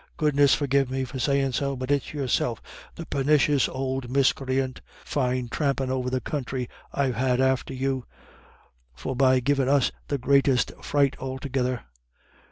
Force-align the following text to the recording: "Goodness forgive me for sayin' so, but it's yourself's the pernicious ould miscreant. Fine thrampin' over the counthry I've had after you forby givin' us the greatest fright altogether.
"Goodness 0.17 0.55
forgive 0.55 0.89
me 0.89 1.03
for 1.03 1.19
sayin' 1.19 1.51
so, 1.53 1.75
but 1.75 1.91
it's 1.91 2.11
yourself's 2.11 2.63
the 2.95 3.05
pernicious 3.05 3.69
ould 3.69 4.09
miscreant. 4.09 4.81
Fine 5.05 5.49
thrampin' 5.49 5.91
over 5.91 6.09
the 6.09 6.19
counthry 6.19 6.67
I've 6.91 7.13
had 7.13 7.39
after 7.39 7.75
you 7.75 8.05
forby 8.95 9.41
givin' 9.41 9.69
us 9.69 9.91
the 10.07 10.17
greatest 10.17 10.71
fright 10.81 11.15
altogether. 11.19 11.83